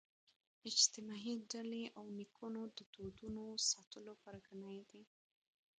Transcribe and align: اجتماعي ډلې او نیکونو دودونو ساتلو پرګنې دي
اجتماعي 0.69 1.33
ډلې 1.51 1.83
او 1.97 2.05
نیکونو 2.19 2.61
دودونو 2.77 3.43
ساتلو 3.69 4.13
پرګنې 4.23 4.79
دي 4.89 5.03